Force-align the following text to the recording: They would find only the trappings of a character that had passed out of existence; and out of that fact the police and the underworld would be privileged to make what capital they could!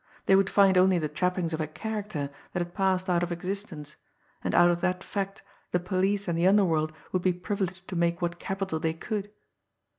They 0.25 0.35
would 0.35 0.49
find 0.49 0.79
only 0.79 0.97
the 0.97 1.07
trappings 1.07 1.53
of 1.53 1.61
a 1.61 1.67
character 1.67 2.31
that 2.53 2.59
had 2.59 2.73
passed 2.73 3.07
out 3.07 3.21
of 3.21 3.31
existence; 3.31 3.97
and 4.43 4.55
out 4.55 4.71
of 4.71 4.81
that 4.81 5.03
fact 5.03 5.43
the 5.69 5.79
police 5.79 6.27
and 6.27 6.35
the 6.35 6.47
underworld 6.47 6.91
would 7.11 7.21
be 7.21 7.33
privileged 7.33 7.87
to 7.87 7.95
make 7.95 8.19
what 8.19 8.39
capital 8.39 8.79
they 8.79 8.93
could! 8.95 9.29